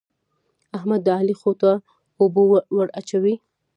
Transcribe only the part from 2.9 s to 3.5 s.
اچوي.